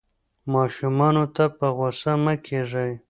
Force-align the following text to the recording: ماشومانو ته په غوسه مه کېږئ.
ماشومانو 0.53 1.23
ته 1.35 1.43
په 1.57 1.67
غوسه 1.77 2.13
مه 2.23 2.33
کېږئ. 2.45 2.91